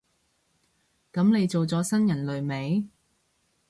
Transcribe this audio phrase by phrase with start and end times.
[1.13, 2.87] 噉你做咗新人類未？